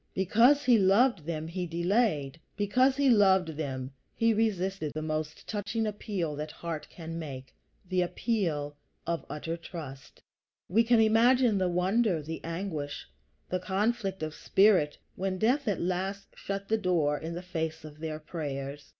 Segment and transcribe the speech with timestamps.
[0.15, 5.85] Because he loved them, he delayed; because he loved them, he resisted that most touching
[5.85, 7.53] appeal that heart can make,
[7.87, 8.75] the appeal
[9.05, 10.19] of utter trust.
[10.67, 13.05] We can imagine the wonder, the anguish,
[13.47, 17.99] the conflict of spirit, when death at last shut the door in the face of
[17.99, 18.89] their prayers.